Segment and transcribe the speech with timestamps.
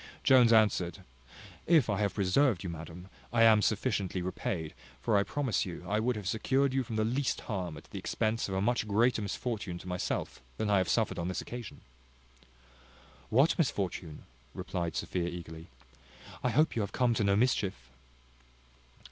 [0.23, 1.03] Jones answered,
[1.67, 5.99] "If I have preserved you, madam, I am sufficiently repaid; for I promise you, I
[5.99, 9.21] would have secured you from the least harm at the expense of a much greater
[9.21, 11.81] misfortune to myself than I have suffered on this occasion."
[13.29, 14.23] "What misfortune?"
[14.55, 15.67] replied Sophia eagerly;
[16.43, 17.91] "I hope you have come to no mischief?"